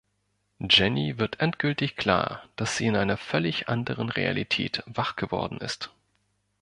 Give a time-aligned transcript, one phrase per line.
[0.57, 5.91] Jenny wird endgültig klar, dass sie in einer völlig anderen Realität wach geworden ist.